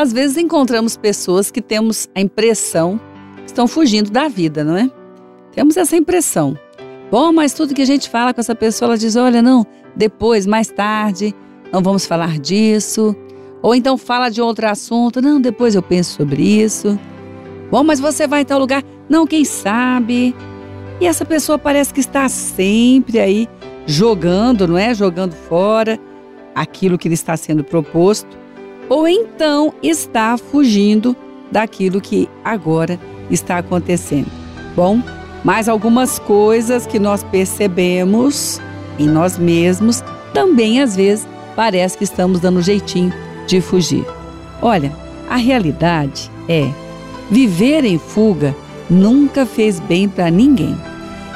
[0.00, 2.98] Às vezes encontramos pessoas que temos a impressão
[3.36, 4.90] que estão fugindo da vida, não é?
[5.52, 6.56] Temos essa impressão.
[7.10, 10.46] Bom, mas tudo que a gente fala com essa pessoa, ela diz: olha, não, depois,
[10.46, 11.34] mais tarde,
[11.70, 13.14] não vamos falar disso.
[13.60, 16.98] Ou então fala de outro assunto, não, depois eu penso sobre isso.
[17.70, 20.34] Bom, mas você vai em tal lugar, não, quem sabe.
[20.98, 23.46] E essa pessoa parece que está sempre aí
[23.84, 24.94] jogando, não é?
[24.94, 26.00] Jogando fora
[26.54, 28.39] aquilo que lhe está sendo proposto,
[28.90, 31.16] ou então está fugindo
[31.50, 32.98] daquilo que agora
[33.30, 34.30] está acontecendo.
[34.74, 35.00] Bom,
[35.44, 38.60] mais algumas coisas que nós percebemos
[38.98, 40.02] em nós mesmos
[40.34, 43.12] também às vezes parece que estamos dando jeitinho
[43.46, 44.04] de fugir.
[44.60, 44.92] Olha,
[45.28, 46.68] a realidade é
[47.30, 48.54] viver em fuga
[48.88, 50.76] nunca fez bem para ninguém.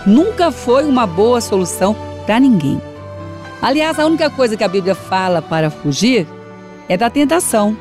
[0.04, 1.94] Nunca foi uma boa solução
[2.26, 2.80] para ninguém.
[3.62, 6.26] Aliás, a única coisa que a Bíblia fala para fugir
[6.88, 7.76] é da tentação.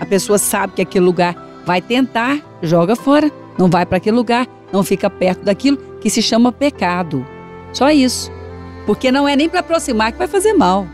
[0.00, 4.46] A pessoa sabe que aquele lugar vai tentar, joga fora, não vai para aquele lugar,
[4.72, 7.24] não fica perto daquilo que se chama pecado.
[7.72, 8.30] Só isso.
[8.86, 10.86] Porque não é nem para aproximar que vai fazer mal,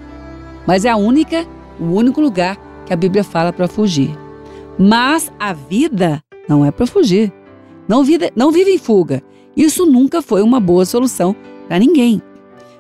[0.67, 1.47] mas é a única,
[1.81, 4.17] o único lugar que a Bíblia fala para fugir.
[4.79, 7.33] Mas a vida não é para fugir.
[7.89, 9.23] Não, vida, não vive em fuga.
[9.57, 11.35] Isso nunca foi uma boa solução
[11.67, 12.21] para ninguém.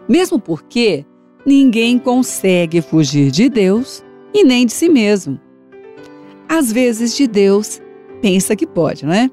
[0.08, 1.06] Mesmo porque
[1.44, 4.04] ninguém consegue fugir de Deus
[4.36, 5.40] e nem de si mesmo.
[6.46, 7.80] Às vezes de Deus
[8.20, 9.30] pensa que pode, não é?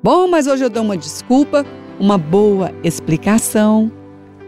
[0.00, 1.66] Bom, mas hoje eu dou uma desculpa,
[1.98, 3.90] uma boa explicação.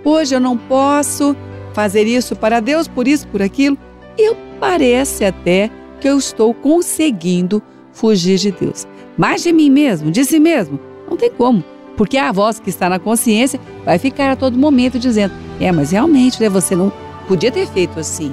[0.04, 1.36] Hoje eu não posso
[1.74, 3.76] fazer isso para Deus, por isso, por aquilo.
[4.16, 5.68] E parece até
[6.00, 7.60] que eu estou conseguindo
[7.92, 8.86] fugir de Deus.
[9.16, 10.78] Mas de mim mesmo, de si mesmo,
[11.10, 11.64] não tem como.
[11.96, 15.90] Porque a voz que está na consciência vai ficar a todo momento dizendo: é, mas
[15.90, 16.92] realmente, né, você não
[17.26, 18.32] podia ter feito assim.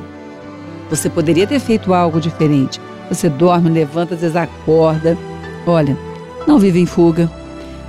[0.89, 2.79] Você poderia ter feito algo diferente.
[3.09, 5.17] Você dorme, levanta, às vezes acorda.
[5.65, 5.97] Olha,
[6.47, 7.29] não vive em fuga.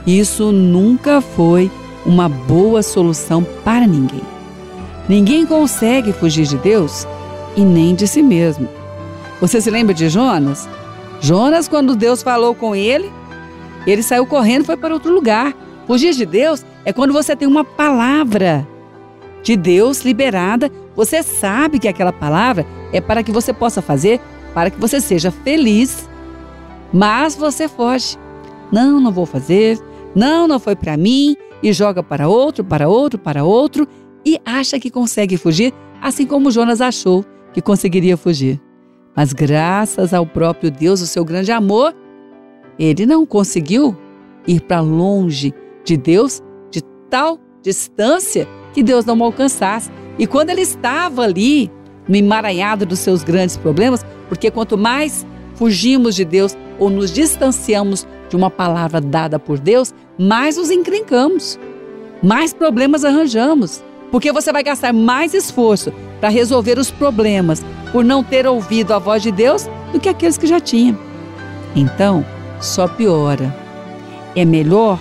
[0.06, 1.70] Isso nunca foi
[2.04, 4.22] uma boa solução para ninguém.
[5.08, 7.06] Ninguém consegue fugir de Deus
[7.56, 8.68] e nem de si mesmo.
[9.40, 10.68] Você se lembra de Jonas?
[11.20, 13.10] Jonas, quando Deus falou com ele,
[13.86, 15.54] ele saiu correndo e foi para outro lugar.
[15.86, 18.66] Fugir de Deus é quando você tem uma palavra
[19.46, 24.20] de Deus liberada, você sabe que aquela palavra é para que você possa fazer,
[24.52, 26.08] para que você seja feliz,
[26.92, 28.16] mas você foge.
[28.72, 29.78] Não, não vou fazer.
[30.16, 31.36] Não, não foi para mim.
[31.62, 33.86] E joga para outro, para outro, para outro
[34.24, 37.24] e acha que consegue fugir, assim como Jonas achou
[37.54, 38.60] que conseguiria fugir.
[39.14, 41.94] Mas graças ao próprio Deus, o seu grande amor,
[42.76, 43.96] ele não conseguiu
[44.44, 45.54] ir para longe
[45.84, 49.90] de Deus de tal distância que Deus não o alcançasse.
[50.18, 51.70] E quando ele estava ali,
[52.06, 58.06] no emaranhado dos seus grandes problemas, porque quanto mais fugimos de Deus ou nos distanciamos
[58.28, 61.58] de uma palavra dada por Deus, mais nos encrencamos,
[62.22, 68.22] mais problemas arranjamos, porque você vai gastar mais esforço para resolver os problemas por não
[68.22, 70.98] ter ouvido a voz de Deus do que aqueles que já tinham.
[71.74, 72.22] Então,
[72.60, 73.56] só piora.
[74.34, 75.00] É melhor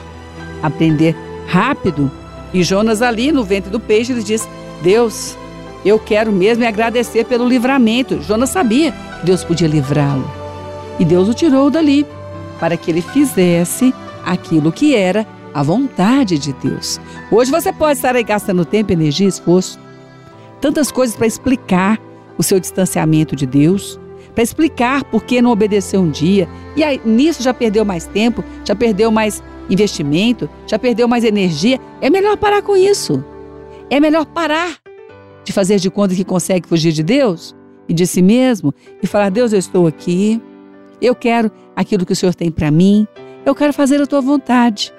[0.64, 1.14] aprender
[1.46, 2.09] rápido.
[2.55, 4.47] E Jonas, ali no ventre do peixe, ele diz:
[4.81, 5.38] Deus,
[5.83, 8.21] eu quero mesmo é agradecer pelo livramento.
[8.21, 10.25] Jonas sabia que Deus podia livrá-lo.
[10.97, 12.05] E Deus o tirou dali
[12.57, 13.93] para que ele fizesse
[14.25, 16.97] aquilo que era a vontade de Deus.
[17.29, 19.77] Hoje você pode estar aí gastando tempo, energia, esforço,
[20.61, 21.99] tantas coisas para explicar
[22.37, 23.99] o seu distanciamento de Deus,
[24.33, 28.43] para explicar por que não obedeceu um dia, e aí, nisso já perdeu mais tempo,
[28.63, 31.80] já perdeu mais investimento, já perdeu mais energia.
[32.02, 33.24] É melhor parar com isso.
[33.90, 34.78] É melhor parar
[35.44, 37.56] de fazer de conta que consegue fugir de Deus
[37.88, 40.42] e de si mesmo e falar: Deus, eu estou aqui,
[41.02, 43.08] eu quero aquilo que o Senhor tem para mim,
[43.46, 44.94] eu quero fazer a tua vontade.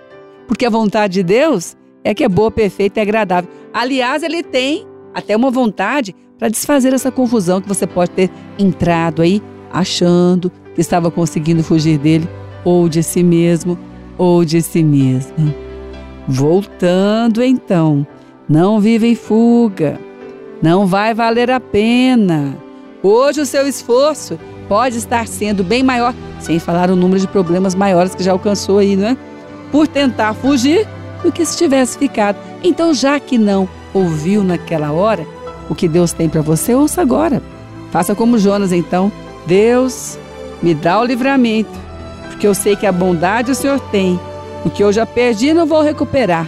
[0.46, 3.50] Porque a vontade de Deus é que é boa, perfeita e agradável.
[3.72, 9.22] Aliás, ele tem até uma vontade para desfazer essa confusão que você pode ter entrado
[9.22, 12.28] aí achando que estava conseguindo fugir dele
[12.64, 13.78] ou de si mesmo
[14.18, 15.54] ou de si mesma.
[16.28, 18.06] Voltando então,
[18.48, 20.00] não vive em fuga,
[20.62, 22.56] não vai valer a pena.
[23.02, 27.74] Hoje o seu esforço pode estar sendo bem maior, sem falar o número de problemas
[27.74, 29.16] maiores que já alcançou aí, não é?
[29.70, 30.86] Por tentar fugir
[31.22, 32.38] do que se tivesse ficado.
[32.62, 35.26] Então, já que não ouviu naquela hora
[35.68, 37.42] o que Deus tem para você, ouça agora.
[37.90, 39.10] Faça como Jonas, então.
[39.46, 40.18] Deus,
[40.62, 41.70] me dá o livramento,
[42.36, 44.20] porque eu sei que a bondade o Senhor tem.
[44.62, 46.46] O que eu já perdi não vou recuperar.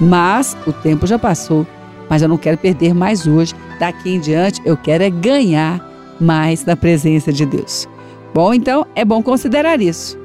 [0.00, 1.64] Mas o tempo já passou.
[2.08, 3.54] Mas eu não quero perder mais hoje.
[3.78, 5.88] Daqui em diante eu quero é ganhar
[6.20, 7.88] mais na presença de Deus.
[8.34, 10.18] Bom, então é bom considerar isso.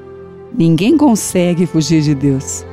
[0.58, 2.66] Ninguém consegue fugir de Deus.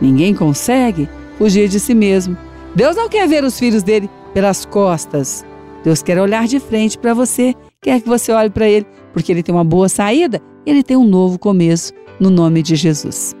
[0.00, 2.34] Ninguém consegue fugir de si mesmo.
[2.74, 5.44] Deus não quer ver os filhos dele pelas costas.
[5.84, 7.54] Deus quer olhar de frente para você,
[7.84, 11.04] quer que você olhe para ele, porque ele tem uma boa saída, ele tem um
[11.04, 13.36] novo começo, no nome de Jesus.